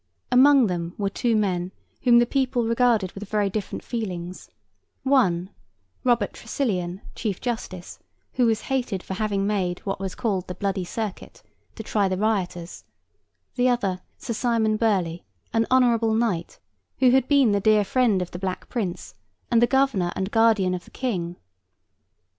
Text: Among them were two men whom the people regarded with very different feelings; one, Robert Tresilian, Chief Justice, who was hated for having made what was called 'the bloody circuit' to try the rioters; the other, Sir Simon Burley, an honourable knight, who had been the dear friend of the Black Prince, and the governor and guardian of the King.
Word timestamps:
Among 0.31 0.65
them 0.65 0.95
were 0.97 1.11
two 1.11 1.35
men 1.35 1.71
whom 2.01 2.17
the 2.17 2.25
people 2.25 2.65
regarded 2.65 3.11
with 3.11 3.29
very 3.29 3.51
different 3.51 3.83
feelings; 3.83 4.49
one, 5.03 5.51
Robert 6.03 6.33
Tresilian, 6.33 7.01
Chief 7.13 7.39
Justice, 7.39 7.99
who 8.33 8.47
was 8.47 8.61
hated 8.61 9.03
for 9.03 9.13
having 9.13 9.45
made 9.45 9.77
what 9.85 9.99
was 9.99 10.15
called 10.15 10.47
'the 10.47 10.55
bloody 10.55 10.85
circuit' 10.85 11.43
to 11.75 11.83
try 11.83 12.07
the 12.07 12.17
rioters; 12.17 12.83
the 13.53 13.69
other, 13.69 14.01
Sir 14.17 14.33
Simon 14.33 14.75
Burley, 14.75 15.23
an 15.53 15.67
honourable 15.69 16.15
knight, 16.15 16.57
who 16.97 17.11
had 17.11 17.27
been 17.27 17.51
the 17.51 17.59
dear 17.59 17.83
friend 17.85 18.23
of 18.23 18.31
the 18.31 18.39
Black 18.39 18.69
Prince, 18.69 19.13
and 19.51 19.61
the 19.61 19.67
governor 19.67 20.11
and 20.15 20.31
guardian 20.31 20.73
of 20.73 20.83
the 20.85 20.89
King. 20.89 21.35